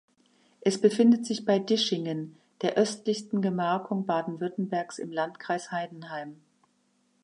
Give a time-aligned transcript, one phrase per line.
[0.61, 6.41] Es befindet sich bei Dischingen, der östlichsten Gemarkung Baden-Württembergs im Landkreis Heidenheim.